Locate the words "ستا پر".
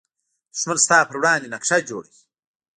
0.85-1.15